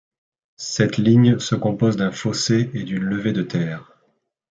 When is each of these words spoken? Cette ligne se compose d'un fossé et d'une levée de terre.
Cette 0.57 0.97
ligne 0.97 1.37
se 1.37 1.53
compose 1.53 1.95
d'un 1.95 2.11
fossé 2.11 2.71
et 2.73 2.81
d'une 2.81 3.03
levée 3.03 3.33
de 3.33 3.43
terre. 3.43 3.99